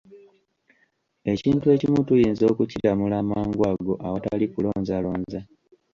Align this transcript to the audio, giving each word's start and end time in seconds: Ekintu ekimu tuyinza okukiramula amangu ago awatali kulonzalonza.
Ekintu 1.31 1.65
ekimu 1.75 1.99
tuyinza 2.07 2.43
okukiramula 2.51 3.15
amangu 3.23 3.61
ago 3.71 3.93
awatali 4.07 4.45
kulonzalonza. 4.53 5.39